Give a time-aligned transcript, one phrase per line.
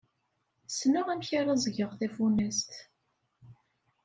[0.69, 2.71] Ssneɣ amek ara ẓẓgeɣ tafunast.